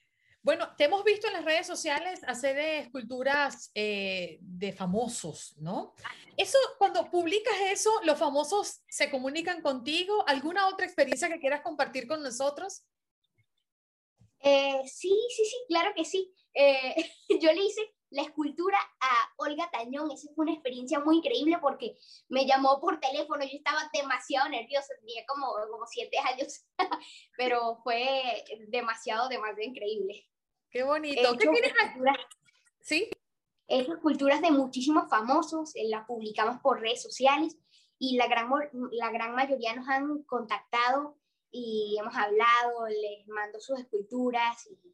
Bueno, 0.42 0.74
te 0.78 0.86
hemos 0.86 1.04
visto 1.04 1.28
en 1.28 1.34
las 1.34 1.46
redes 1.46 1.68
sociales 1.68 2.22
hacer 2.26 2.58
esculturas 2.58 3.72
eh, 3.76 4.38
de 4.42 4.72
famosos, 4.72 5.56
¿no? 5.58 5.94
Eso, 6.38 6.58
cuando 6.78 7.10
publicas 7.10 7.56
eso, 7.70 7.92
los 8.04 8.18
famosos 8.18 8.82
se 8.88 9.10
comunican 9.10 9.62
contigo. 9.62 10.24
¿Alguna 10.28 10.68
otra 10.68 10.86
experiencia 10.86 11.28
que 11.28 11.40
quieras 11.40 11.62
compartir 11.62 12.08
con 12.08 12.24
nosotros? 12.24 12.84
Eh, 14.40 14.82
sí, 14.86 15.14
sí, 15.36 15.46
sí, 15.46 15.58
claro 15.68 15.92
que 15.96 16.06
sí. 16.06 16.34
Eh, 16.54 16.96
yo 17.42 17.52
le 17.52 17.64
hice 17.64 17.82
la 18.10 18.22
escultura 18.22 18.78
a 19.00 19.34
Olga 19.38 19.70
Tañón. 19.72 20.12
Esa 20.12 20.30
fue 20.34 20.46
una 20.46 20.54
experiencia 20.54 21.00
muy 21.00 21.18
increíble 21.18 21.58
porque 21.62 21.98
me 22.30 22.46
llamó 22.46 22.80
por 22.80 23.00
teléfono. 23.00 23.44
Yo 23.44 23.58
estaba 23.58 23.90
demasiado 23.94 24.50
nerviosa, 24.50 24.94
tenía 25.00 25.26
como, 25.26 25.48
como 25.70 25.86
siete 25.88 26.18
años, 26.34 26.66
pero 27.38 27.78
fue 27.84 28.44
demasiado, 28.68 29.30
demasiado 29.30 29.70
increíble. 29.70 30.28
Qué 30.70 30.84
bonito. 30.84 31.38
¿Qué 31.38 31.48
tienes 31.48 31.74
¿Sí? 32.82 33.10
Esas 33.68 33.96
esculturas 33.96 34.42
de 34.42 34.52
muchísimos 34.52 35.10
famosos, 35.10 35.76
eh, 35.76 35.90
las 35.90 36.06
publicamos 36.06 36.62
por 36.62 36.80
redes 36.80 37.02
sociales 37.02 37.58
y 38.00 38.16
la 38.16 38.28
gran, 38.28 38.50
la 38.92 39.12
gran 39.12 39.36
mayoría 39.36 39.76
nos 39.76 39.90
han 39.90 40.24
contactado 40.24 41.18
y 41.52 41.98
hemos 42.00 42.16
hablado, 42.16 42.88
les 42.88 43.28
mando 43.28 43.60
sus 43.60 43.80
esculturas 43.80 44.68
y 44.68 44.88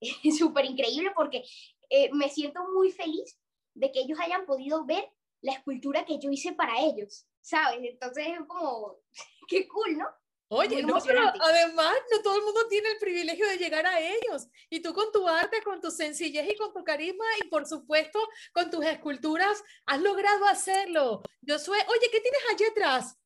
es 0.28 0.38
súper 0.38 0.64
increíble 0.64 1.10
porque 1.14 1.44
eh, 1.90 2.10
me 2.12 2.28
siento 2.28 2.60
muy 2.72 2.92
feliz 2.92 3.38
de 3.74 3.92
que 3.92 4.00
ellos 4.00 4.18
hayan 4.20 4.46
podido 4.46 4.84
ver 4.86 5.04
la 5.42 5.52
escultura 5.52 6.04
que 6.04 6.18
yo 6.18 6.30
hice 6.30 6.52
para 6.52 6.80
ellos, 6.80 7.26
¿sabes? 7.40 7.80
Entonces 7.82 8.26
es 8.28 8.38
como, 8.46 8.98
qué 9.48 9.68
cool, 9.68 9.98
¿no? 9.98 10.06
Oye, 10.52 10.82
no, 10.82 10.98
pero 11.06 11.20
además 11.40 11.94
no 12.10 12.22
todo 12.22 12.36
el 12.36 12.42
mundo 12.42 12.66
tiene 12.68 12.90
el 12.90 12.98
privilegio 12.98 13.46
de 13.46 13.56
llegar 13.56 13.86
a 13.86 14.00
ellos. 14.00 14.48
Y 14.68 14.80
tú 14.80 14.92
con 14.92 15.12
tu 15.12 15.28
arte, 15.28 15.62
con 15.62 15.80
tu 15.80 15.92
sencillez 15.92 16.44
y 16.50 16.56
con 16.56 16.72
tu 16.72 16.82
carisma 16.82 17.24
y 17.40 17.46
por 17.48 17.66
supuesto 17.68 18.18
con 18.52 18.68
tus 18.68 18.84
esculturas 18.84 19.62
has 19.86 20.00
logrado 20.00 20.46
hacerlo. 20.46 21.22
Josué, 21.46 21.78
oye, 21.86 22.08
¿qué 22.10 22.20
tienes 22.20 22.40
allí 22.52 22.64
atrás? 22.64 23.16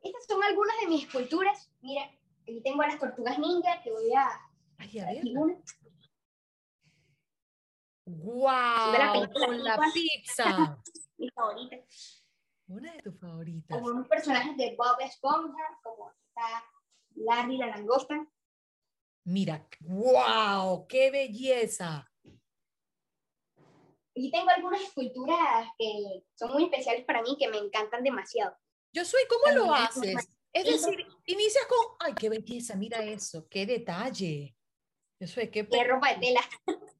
Estas 0.00 0.24
son 0.26 0.42
algunas 0.42 0.80
de 0.80 0.86
mis 0.86 1.04
esculturas. 1.04 1.70
Mira, 1.82 2.10
aquí 2.42 2.62
tengo 2.62 2.80
a 2.80 2.86
las 2.86 2.98
tortugas 2.98 3.38
ninja 3.38 3.82
que 3.82 3.92
voy 3.92 4.14
a... 4.14 4.30
Ay, 4.78 4.98
a 4.98 5.06
ver. 5.06 5.24
¡Wow! 8.06 9.32
con 9.32 9.64
la 9.64 9.78
pizza. 9.92 10.78
Mi 11.16 11.30
favorita. 11.30 11.76
Una 12.66 12.92
de 12.92 13.02
tus 13.02 13.18
favoritas. 13.18 13.78
Como 13.78 13.96
un 13.96 14.04
personaje 14.06 14.54
de 14.56 14.74
Bob 14.76 14.96
Esponja, 15.00 15.80
como 15.82 16.10
está 16.10 16.64
Larry 17.14 17.58
la 17.58 17.66
langosta. 17.68 18.26
Mira, 19.24 19.66
wow, 19.80 20.86
qué 20.86 21.10
belleza. 21.10 22.10
Y 24.14 24.30
tengo 24.30 24.50
algunas 24.50 24.80
esculturas 24.82 25.68
que 25.78 26.24
son 26.34 26.52
muy 26.52 26.64
especiales 26.64 27.04
para 27.04 27.22
mí, 27.22 27.36
que 27.38 27.48
me 27.48 27.58
encantan 27.58 28.04
demasiado. 28.04 28.56
Yo 28.92 29.04
soy, 29.04 29.22
¿cómo 29.28 29.56
lo 29.56 29.74
haces? 29.74 30.28
Es 30.52 30.64
decir, 30.64 31.04
inicias 31.26 31.66
con, 31.66 31.96
ay, 31.98 32.14
qué 32.14 32.28
belleza, 32.28 32.76
mira 32.76 33.02
eso, 33.02 33.48
qué 33.48 33.66
detalle. 33.66 34.56
Yo 35.18 35.26
soy, 35.26 35.50
qué... 35.50 35.66
Qué 35.66 35.84
ropa 35.84 36.14
de 36.14 36.20
tela. 36.20 36.40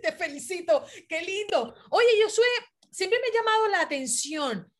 Te 0.02 0.12
felicito, 0.12 0.84
qué 1.08 1.22
lindo. 1.22 1.74
Oye, 1.90 2.28
soy, 2.28 2.44
siempre 2.90 3.18
me 3.20 3.28
ha 3.28 3.40
llamado 3.40 3.68
la 3.68 3.80
atención. 3.82 4.72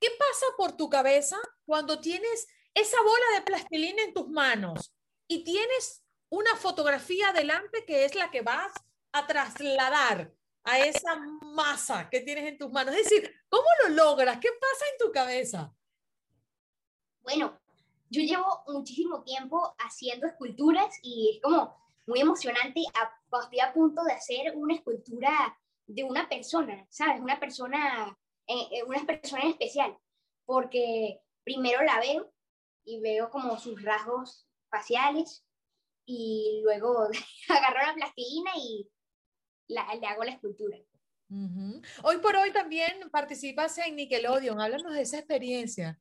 ¿Qué 0.00 0.08
pasa 0.18 0.46
por 0.56 0.76
tu 0.76 0.88
cabeza 0.88 1.38
cuando 1.64 2.00
tienes 2.00 2.48
esa 2.74 3.00
bola 3.02 3.26
de 3.34 3.42
plastilina 3.42 4.02
en 4.02 4.14
tus 4.14 4.28
manos 4.28 4.92
y 5.28 5.44
tienes 5.44 6.02
una 6.28 6.56
fotografía 6.56 7.32
delante 7.32 7.84
que 7.84 8.04
es 8.04 8.14
la 8.14 8.30
que 8.30 8.40
vas 8.40 8.72
a 9.12 9.26
trasladar 9.26 10.32
a 10.64 10.78
esa 10.80 11.16
masa 11.42 12.08
que 12.10 12.20
tienes 12.20 12.46
en 12.46 12.58
tus 12.58 12.70
manos? 12.70 12.94
Es 12.96 13.04
decir, 13.04 13.32
¿cómo 13.48 13.66
lo 13.84 13.94
logras? 13.94 14.38
¿Qué 14.40 14.48
pasa 14.60 14.84
en 14.92 15.06
tu 15.06 15.12
cabeza? 15.12 15.72
Bueno, 17.20 17.60
yo 18.10 18.22
llevo 18.22 18.64
muchísimo 18.66 19.22
tiempo 19.22 19.74
haciendo 19.78 20.26
esculturas 20.26 20.92
y 21.02 21.36
es 21.36 21.42
como 21.42 21.81
muy 22.06 22.20
emocionante. 22.20 22.80
Estoy 22.80 23.60
a 23.60 23.72
punto 23.72 24.02
de 24.04 24.12
hacer 24.12 24.54
una 24.56 24.74
escultura 24.74 25.58
de 25.86 26.04
una 26.04 26.28
persona, 26.28 26.86
¿sabes? 26.90 27.20
Una 27.20 27.38
persona, 27.38 28.16
eh, 28.46 28.68
eh, 28.72 28.84
una 28.84 29.04
persona 29.04 29.48
especial, 29.48 29.96
porque 30.44 31.20
primero 31.44 31.82
la 31.82 32.00
veo 32.00 32.32
y 32.84 33.00
veo 33.00 33.30
como 33.30 33.58
sus 33.58 33.82
rasgos 33.82 34.46
faciales 34.70 35.44
y 36.06 36.60
luego 36.64 37.08
agarro 37.48 37.86
la 37.86 37.94
plastilina 37.94 38.50
y 38.56 38.88
le 39.68 40.06
hago 40.06 40.24
la 40.24 40.32
escultura. 40.32 40.78
Hoy 42.02 42.18
por 42.18 42.36
hoy 42.36 42.52
también 42.52 43.08
participas 43.10 43.78
en 43.78 43.96
Nickelodeon, 43.96 44.60
háblanos 44.60 44.92
de 44.92 45.00
esa 45.00 45.18
experiencia. 45.18 45.98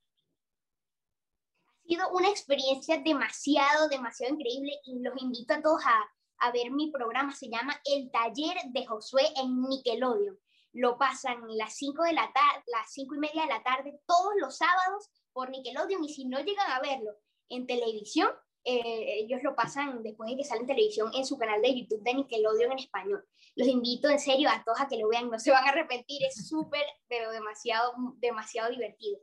Sido 1.92 2.10
una 2.12 2.30
experiencia 2.30 3.02
demasiado, 3.04 3.90
demasiado 3.90 4.34
increíble 4.34 4.72
y 4.86 5.02
los 5.02 5.14
invito 5.22 5.54
a 5.54 5.62
todos 5.62 5.82
a, 5.86 6.10
a 6.38 6.52
ver 6.54 6.72
mi 6.72 6.90
programa, 6.90 7.36
se 7.36 7.50
llama 7.50 7.82
El 7.84 8.10
Taller 8.10 8.56
de 8.68 8.86
Josué 8.86 9.24
en 9.36 9.62
Nickelodeon. 9.64 10.40
Lo 10.72 10.98
pasan 10.98 11.42
las 11.58 11.76
5 11.76 12.04
de 12.04 12.14
la 12.14 12.32
tarde, 12.32 12.64
las 12.68 12.94
cinco 12.94 13.16
y 13.16 13.18
media 13.18 13.42
de 13.42 13.50
la 13.50 13.62
tarde, 13.62 14.00
todos 14.06 14.32
los 14.40 14.56
sábados 14.56 15.10
por 15.34 15.50
Nickelodeon, 15.50 16.02
y 16.06 16.14
si 16.14 16.24
no 16.24 16.40
llegan 16.40 16.72
a 16.72 16.80
verlo 16.80 17.12
en 17.50 17.68
televisión, 17.68 18.30
eh, 18.64 19.24
ellos 19.26 19.44
lo 19.44 19.54
pasan 19.54 20.02
después 20.02 20.30
de 20.30 20.38
que 20.38 20.46
sale 20.46 20.62
en 20.62 20.68
televisión 20.68 21.12
en 21.14 21.26
su 21.26 21.38
canal 21.38 21.62
de 21.62 21.78
YouTube 21.78 22.04
de 22.04 22.14
Nickelodeon 22.14 22.72
en 22.72 22.80
español. 22.80 23.28
Los 23.58 23.68
invito 23.68 24.08
en 24.08 24.20
serio 24.20 24.48
a 24.50 24.64
todos 24.64 24.80
a 24.80 24.88
que 24.88 24.98
lo 24.98 25.10
vean, 25.10 25.30
no 25.30 25.40
se 25.40 25.52
van 25.52 25.66
a 25.66 25.72
arrepentir, 25.72 26.24
es 26.24 26.48
súper, 26.48 26.86
pero 27.10 27.32
demasiado, 27.32 27.92
demasiado 28.20 28.70
divertido. 28.70 29.20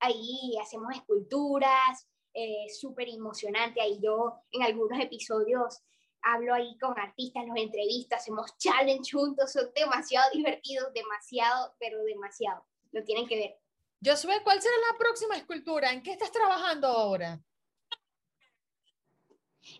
Ahí 0.00 0.56
hacemos 0.60 0.94
esculturas, 0.94 2.08
eh, 2.34 2.66
súper 2.68 3.08
emocionante. 3.08 3.80
Ahí 3.80 3.98
yo 4.02 4.34
en 4.52 4.62
algunos 4.62 5.00
episodios 5.00 5.82
hablo 6.22 6.54
ahí 6.54 6.76
con 6.78 6.98
artistas, 6.98 7.46
los 7.46 7.56
entrevisto, 7.56 8.16
hacemos 8.16 8.56
challenge 8.58 9.12
juntos, 9.12 9.52
son 9.52 9.70
demasiado 9.74 10.30
divertidos, 10.32 10.92
demasiado, 10.92 11.74
pero 11.78 12.02
demasiado. 12.04 12.64
Lo 12.92 13.04
tienen 13.04 13.26
que 13.26 13.36
ver. 13.36 13.58
Josué, 14.04 14.40
¿cuál 14.44 14.62
será 14.62 14.74
la 14.92 14.98
próxima 14.98 15.36
escultura? 15.36 15.92
¿En 15.92 16.02
qué 16.02 16.12
estás 16.12 16.30
trabajando 16.30 16.86
ahora? 16.86 17.40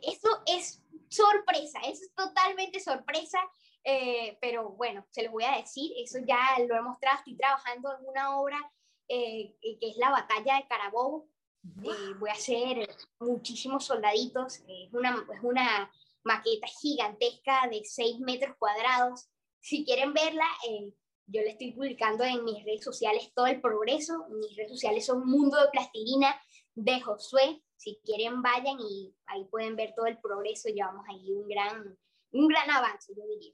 Eso 0.02 0.42
es 0.46 0.82
sorpresa, 1.08 1.80
eso 1.80 2.04
es 2.04 2.14
totalmente 2.14 2.80
sorpresa, 2.80 3.38
eh, 3.84 4.36
pero 4.40 4.70
bueno, 4.70 5.06
se 5.10 5.22
los 5.22 5.32
voy 5.32 5.44
a 5.44 5.56
decir, 5.56 5.92
eso 5.96 6.18
ya 6.26 6.58
lo 6.66 6.76
he 6.76 6.82
mostrado, 6.82 7.18
estoy 7.18 7.36
trabajando 7.36 7.96
en 7.98 8.06
una 8.06 8.36
obra 8.36 8.58
eh, 9.08 9.56
que 9.60 9.88
es 9.88 9.96
la 9.96 10.10
batalla 10.10 10.56
de 10.56 10.68
Carabobo. 10.68 11.28
Eh, 11.82 12.14
voy 12.18 12.30
a 12.30 12.34
hacer 12.34 12.88
muchísimos 13.18 13.84
soldaditos, 13.84 14.60
es 14.68 14.92
una, 14.92 15.26
es 15.34 15.42
una 15.42 15.90
maqueta 16.24 16.66
gigantesca 16.66 17.68
de 17.70 17.82
6 17.84 18.20
metros 18.20 18.56
cuadrados. 18.58 19.28
Si 19.60 19.84
quieren 19.84 20.12
verla, 20.12 20.46
eh, 20.68 20.92
yo 21.26 21.42
le 21.42 21.50
estoy 21.50 21.72
publicando 21.72 22.24
en 22.24 22.44
mis 22.44 22.64
redes 22.64 22.84
sociales 22.84 23.32
todo 23.34 23.46
el 23.46 23.60
progreso. 23.60 24.26
Mis 24.30 24.56
redes 24.56 24.72
sociales 24.72 25.04
son 25.04 25.26
Mundo 25.26 25.60
de 25.60 25.68
Plastilina 25.70 26.40
de 26.74 27.00
Josué. 27.00 27.62
Si 27.76 28.00
quieren, 28.04 28.40
vayan 28.42 28.78
y 28.80 29.14
ahí 29.26 29.44
pueden 29.44 29.76
ver 29.76 29.94
todo 29.94 30.06
el 30.06 30.18
progreso. 30.18 30.68
Llevamos 30.68 31.04
ahí 31.08 31.32
un 31.32 31.48
gran, 31.48 31.98
un 32.32 32.48
gran 32.48 32.70
avance, 32.70 33.12
yo 33.14 33.24
diría. 33.26 33.52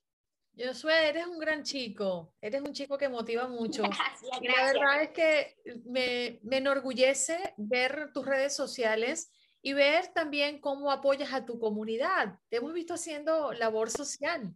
Josué, 0.56 1.08
eres 1.08 1.26
un 1.26 1.38
gran 1.38 1.64
chico, 1.64 2.32
eres 2.40 2.62
un 2.62 2.72
chico 2.72 2.96
que 2.96 3.08
motiva 3.08 3.48
mucho. 3.48 3.82
Gracias, 3.82 4.22
gracias. 4.40 4.74
La 4.74 4.80
verdad 4.80 5.02
es 5.02 5.10
que 5.10 5.56
me, 5.84 6.38
me 6.42 6.58
enorgullece 6.58 7.54
ver 7.56 8.12
tus 8.12 8.24
redes 8.24 8.54
sociales 8.54 9.32
y 9.62 9.72
ver 9.72 10.08
también 10.12 10.60
cómo 10.60 10.92
apoyas 10.92 11.32
a 11.32 11.44
tu 11.44 11.58
comunidad. 11.58 12.38
Te 12.50 12.58
hemos 12.58 12.72
visto 12.72 12.94
haciendo 12.94 13.52
labor 13.52 13.90
social. 13.90 14.54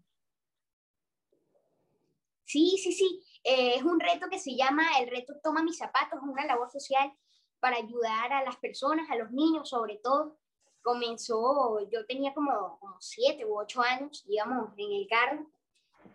Sí, 2.44 2.78
sí, 2.78 2.92
sí. 2.92 3.22
Eh, 3.42 3.74
es 3.76 3.82
un 3.82 3.98
reto 3.98 4.28
que 4.30 4.38
se 4.38 4.54
llama 4.54 4.84
el 5.00 5.10
reto 5.10 5.34
Toma 5.42 5.62
mis 5.62 5.78
zapatos, 5.78 6.20
es 6.22 6.28
una 6.28 6.46
labor 6.46 6.70
social 6.70 7.12
para 7.58 7.76
ayudar 7.76 8.32
a 8.32 8.44
las 8.44 8.56
personas, 8.56 9.10
a 9.10 9.16
los 9.16 9.32
niños 9.32 9.68
sobre 9.68 9.96
todo. 9.96 10.38
Comenzó, 10.80 11.80
yo 11.90 12.06
tenía 12.06 12.32
como, 12.32 12.78
como 12.78 13.00
siete 13.00 13.44
u 13.44 13.58
ocho 13.58 13.82
años, 13.82 14.24
íbamos 14.28 14.70
en 14.76 14.92
el 14.92 15.08
carro 15.08 15.50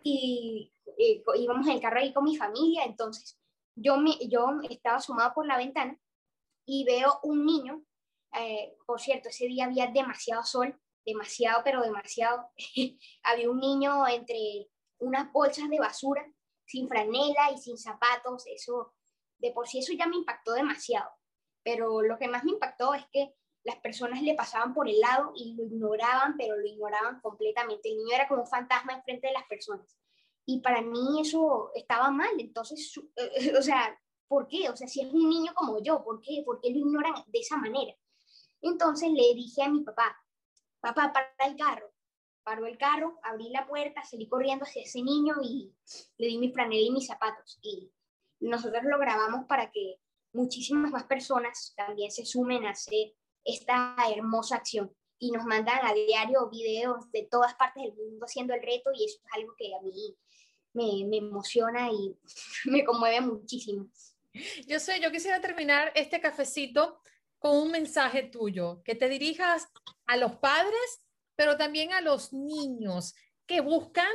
y 0.02 0.72
eh, 0.98 1.22
íbamos 1.36 1.66
en 1.66 1.74
el 1.74 1.80
carro 1.80 2.00
ahí 2.00 2.12
con 2.12 2.24
mi 2.24 2.36
familia, 2.36 2.84
entonces 2.84 3.38
yo, 3.74 3.96
me, 3.96 4.16
yo 4.28 4.60
estaba 4.68 5.00
sumado 5.00 5.32
por 5.34 5.46
la 5.46 5.56
ventana 5.56 5.98
y 6.66 6.84
veo 6.84 7.18
un 7.22 7.44
niño 7.44 7.84
eh, 8.34 8.76
por 8.86 9.00
cierto, 9.00 9.28
ese 9.28 9.46
día 9.46 9.66
había 9.66 9.86
demasiado 9.86 10.42
sol, 10.42 10.76
demasiado, 11.06 11.62
pero 11.64 11.82
demasiado. 11.82 12.50
había 13.22 13.50
un 13.50 13.60
niño 13.60 14.06
entre 14.08 14.68
unas 14.98 15.32
bolsas 15.32 15.68
de 15.70 15.78
basura 15.78 16.26
sin 16.66 16.88
franela 16.88 17.52
y 17.52 17.58
sin 17.58 17.78
zapatos, 17.78 18.46
eso, 18.46 18.94
de 19.38 19.52
por 19.52 19.68
sí 19.68 19.78
eso 19.78 19.92
ya 19.92 20.06
me 20.06 20.16
impactó 20.16 20.52
demasiado. 20.52 21.10
Pero 21.62 22.02
lo 22.02 22.18
que 22.18 22.28
más 22.28 22.44
me 22.44 22.52
impactó 22.52 22.94
es 22.94 23.06
que 23.12 23.34
las 23.64 23.76
personas 23.76 24.22
le 24.22 24.34
pasaban 24.34 24.74
por 24.74 24.88
el 24.88 25.00
lado 25.00 25.32
y 25.34 25.54
lo 25.54 25.64
ignoraban, 25.64 26.36
pero 26.36 26.56
lo 26.56 26.66
ignoraban 26.66 27.20
completamente. 27.20 27.88
El 27.88 27.96
niño 27.96 28.14
era 28.14 28.28
como 28.28 28.42
un 28.42 28.46
fantasma 28.46 28.92
enfrente 28.92 29.26
de 29.26 29.32
las 29.32 29.44
personas. 29.44 29.96
Y 30.46 30.60
para 30.60 30.82
mí 30.82 31.20
eso 31.22 31.70
estaba 31.74 32.10
mal. 32.10 32.38
Entonces, 32.38 32.92
o 33.58 33.62
sea, 33.62 33.98
¿por 34.28 34.46
qué? 34.46 34.68
O 34.68 34.76
sea, 34.76 34.86
si 34.86 35.00
es 35.00 35.12
un 35.12 35.28
niño 35.28 35.52
como 35.54 35.82
yo, 35.82 36.04
¿por 36.04 36.20
qué? 36.20 36.42
¿Por 36.44 36.60
qué 36.60 36.70
lo 36.70 36.78
ignoran 36.78 37.14
de 37.26 37.38
esa 37.38 37.56
manera? 37.56 37.94
Entonces 38.60 39.10
le 39.10 39.34
dije 39.34 39.62
a 39.62 39.68
mi 39.68 39.82
papá, 39.82 40.14
papá, 40.80 41.12
para 41.12 41.50
el 41.50 41.56
carro. 41.56 41.90
Paró 42.42 42.66
el 42.66 42.76
carro, 42.76 43.18
abrí 43.22 43.48
la 43.48 43.66
puerta, 43.66 44.04
salí 44.04 44.28
corriendo 44.28 44.66
hacia 44.66 44.82
ese 44.82 45.02
niño 45.02 45.36
y 45.42 45.74
le 46.18 46.26
di 46.26 46.36
mi 46.36 46.52
franela 46.52 46.86
y 46.86 46.90
mis 46.90 47.06
zapatos. 47.06 47.58
Y 47.62 47.90
nosotros 48.40 48.82
lo 48.84 48.98
grabamos 48.98 49.46
para 49.46 49.70
que 49.70 49.98
muchísimas 50.34 50.90
más 50.90 51.04
personas 51.04 51.72
también 51.74 52.10
se 52.10 52.26
sumen 52.26 52.66
a 52.66 52.72
hacer 52.72 53.14
esta 53.44 53.96
hermosa 54.14 54.56
acción. 54.56 54.94
Y 55.18 55.30
nos 55.30 55.44
mandan 55.44 55.84
a 55.84 55.94
diario 55.94 56.50
videos 56.50 57.10
de 57.12 57.26
todas 57.30 57.54
partes 57.54 57.84
del 57.84 57.94
mundo 57.94 58.26
haciendo 58.26 58.52
el 58.54 58.62
reto 58.62 58.90
y 58.92 59.04
eso 59.04 59.20
es 59.24 59.32
algo 59.32 59.54
que 59.56 59.74
a 59.74 59.80
mí 59.80 60.16
me, 60.74 61.16
emociona 61.16 61.90
y 61.90 62.16
me 62.70 62.84
conmueve 62.84 63.20
muchísimo. 63.20 63.88
Yo 64.66 64.80
sé, 64.80 65.00
yo 65.00 65.12
quisiera 65.12 65.40
terminar 65.40 65.92
este 65.94 66.20
cafecito 66.20 66.98
con 67.38 67.56
un 67.56 67.70
mensaje 67.70 68.24
tuyo, 68.24 68.82
que 68.82 68.94
te 68.94 69.08
dirijas 69.08 69.68
a 70.06 70.16
los 70.16 70.36
padres, 70.36 71.04
pero 71.36 71.56
también 71.56 71.92
a 71.92 72.00
los 72.00 72.32
niños 72.32 73.14
que 73.46 73.60
buscan 73.60 74.12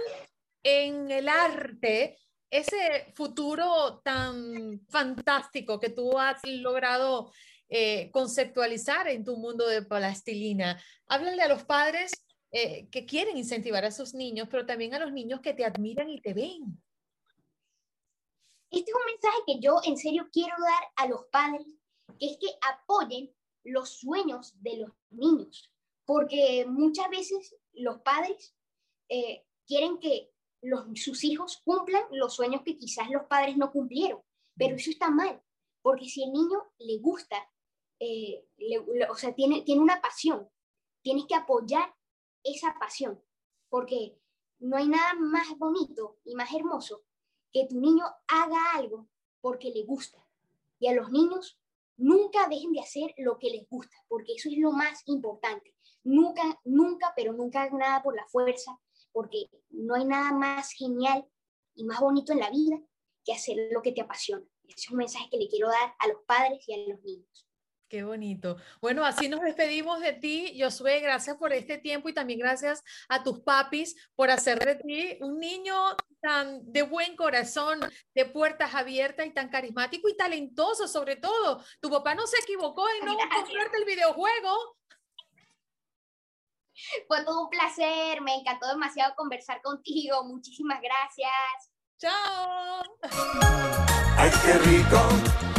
en 0.64 1.10
el 1.12 1.30
arte 1.30 2.18
ese 2.50 3.14
futuro 3.16 4.02
tan 4.04 4.82
fantástico 4.90 5.80
que 5.80 5.90
tú 5.90 6.18
has 6.18 6.42
logrado 6.44 7.32
eh, 7.70 8.10
conceptualizar 8.12 9.08
en 9.08 9.24
tu 9.24 9.38
mundo 9.38 9.68
de 9.68 9.84
plastilina. 9.84 10.82
Háblale 11.06 11.44
a 11.44 11.48
los 11.48 11.64
padres 11.64 12.12
eh, 12.52 12.88
que 12.90 13.06
quieren 13.06 13.38
incentivar 13.38 13.86
a 13.86 13.92
sus 13.92 14.16
niños, 14.16 14.48
pero 14.50 14.66
también 14.66 14.96
a 14.96 15.00
los 15.00 15.12
niños 15.12 15.40
que 15.42 15.54
te 15.54 15.64
admiran 15.64 16.10
y 16.10 16.20
te 16.20 16.34
ven. 16.34 16.82
Este 18.72 18.90
es 18.90 18.96
un 18.96 19.06
mensaje 19.06 19.38
que 19.46 19.60
yo 19.60 19.80
en 19.84 19.98
serio 19.98 20.28
quiero 20.32 20.56
dar 20.60 20.84
a 20.96 21.08
los 21.08 21.26
padres, 21.26 21.68
que 22.20 22.26
es 22.26 22.38
que 22.40 22.48
apoyen 22.72 23.32
los 23.64 24.00
sueños 24.00 24.56
de 24.62 24.78
los 24.78 24.92
niños, 25.12 25.72
porque 26.06 26.66
muchas 26.68 27.08
veces 27.10 27.56
los 27.74 28.00
padres 28.02 28.56
eh, 29.10 29.46
quieren 29.68 30.00
que 30.00 30.32
los, 30.62 30.86
sus 30.96 31.24
hijos 31.24 31.62
cumplan 31.64 32.04
los 32.12 32.34
sueños 32.34 32.64
que 32.64 32.78
quizás 32.78 33.12
los 33.12 33.28
padres 33.28 33.58
no 33.58 33.72
cumplieron, 33.72 34.22
pero 34.56 34.76
eso 34.76 34.90
está 34.90 35.12
mal, 35.12 35.40
porque 35.84 36.06
si 36.06 36.24
el 36.24 36.32
niño 36.32 36.60
le 36.80 36.98
gusta, 36.98 37.38
eh, 38.00 38.46
o 39.10 39.16
sea, 39.16 39.34
tiene, 39.34 39.62
tiene 39.62 39.82
una 39.82 40.02
pasión, 40.02 40.50
tienes 41.02 41.26
que 41.28 41.36
apoyar 41.36 41.94
esa 42.44 42.76
pasión, 42.80 43.22
porque 43.70 44.18
no 44.60 44.78
hay 44.78 44.88
nada 44.88 45.14
más 45.16 45.58
bonito 45.58 46.18
y 46.24 46.36
más 46.36 46.54
hermoso 46.54 47.04
que 47.52 47.68
tu 47.68 47.80
niño 47.80 48.06
haga 48.28 48.74
algo 48.76 49.08
porque 49.42 49.72
le 49.72 49.84
gusta. 49.84 50.26
Y 50.80 50.88
a 50.88 50.94
los 50.94 51.12
niños 51.12 51.60
nunca 51.98 52.48
dejen 52.48 52.72
de 52.72 52.82
hacer 52.82 53.14
lo 53.18 53.38
que 53.38 53.50
les 53.50 53.68
gusta, 53.70 53.96
porque 54.08 54.34
eso 54.36 54.50
es 54.50 54.58
lo 54.58 54.72
más 54.72 55.02
importante. 55.06 55.76
Nunca, 56.04 56.42
nunca, 56.64 57.14
pero 57.16 57.34
nunca 57.34 57.64
hagan 57.64 57.80
nada 57.80 58.02
por 58.02 58.16
la 58.16 58.26
fuerza, 58.28 58.80
porque 59.12 59.50
no 59.70 59.96
hay 59.96 60.06
nada 60.06 60.32
más 60.32 60.72
genial 60.72 61.28
y 61.76 61.84
más 61.84 62.00
bonito 62.00 62.32
en 62.32 62.40
la 62.40 62.50
vida 62.50 62.80
que 63.26 63.34
hacer 63.34 63.58
lo 63.72 63.82
que 63.82 63.92
te 63.92 64.02
apasiona. 64.02 64.46
Ese 64.64 64.78
es 64.78 64.92
un 64.92 64.98
mensaje 64.98 65.30
que 65.30 65.38
le 65.38 65.50
quiero 65.50 65.68
dar 65.68 65.96
a 66.00 66.08
los 66.08 66.24
padres 66.26 66.64
y 66.68 66.74
a 66.74 66.78
los 66.88 67.02
niños. 67.04 67.49
Qué 67.90 68.04
bonito. 68.04 68.58
Bueno, 68.82 69.04
así 69.04 69.28
nos 69.28 69.42
despedimos 69.42 70.00
de 70.00 70.14
ti, 70.14 70.56
Josué. 70.62 71.00
Gracias 71.00 71.36
por 71.38 71.52
este 71.54 71.80
tiempo 71.80 72.08
y 72.08 72.14
también 72.14 72.40
gracias 72.40 72.84
a 73.08 73.24
tus 73.24 73.40
papis 73.40 73.96
por 74.16 74.30
hacer 74.30 74.64
de 74.64 74.76
ti 74.76 75.18
un 75.22 75.40
niño 75.40 75.74
tan 76.22 76.72
de 76.72 76.84
buen 76.84 77.16
corazón, 77.16 77.80
de 78.14 78.26
puertas 78.26 78.76
abiertas 78.76 79.26
y 79.26 79.32
tan 79.32 79.50
carismático 79.50 80.08
y 80.08 80.16
talentoso 80.16 80.88
sobre 80.88 81.16
todo. 81.16 81.64
Tu 81.82 81.90
papá 81.90 82.14
no 82.14 82.28
se 82.28 82.38
equivocó 82.38 82.86
en 82.90 83.06
no 83.08 83.18
comprarte 83.18 83.78
el 83.78 83.86
videojuego. 83.86 84.78
Fue 87.08 87.26
todo 87.26 87.46
un 87.46 87.50
placer, 87.50 88.22
me 88.22 88.36
encantó 88.36 88.68
demasiado 88.68 89.16
conversar 89.16 89.64
contigo. 89.64 90.24
Muchísimas 90.26 90.80
gracias. 90.80 91.72
Chao. 91.98 92.84
Ay, 94.16 94.32
qué 94.46 94.54
rico 94.60 95.59